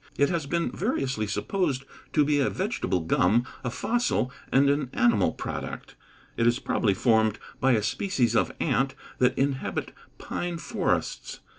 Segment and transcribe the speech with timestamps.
[0.17, 5.31] It has been variously supposed to be a vegetable gum, a fossil, and an animal
[5.31, 5.93] product.
[6.37, 11.41] It is probably formed by a species of ant that inhabit pine forests.